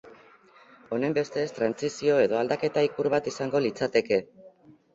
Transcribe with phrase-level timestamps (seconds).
[0.97, 4.23] Honenbestez, trantsizio edo aldaketa ikur bat izango litzateke.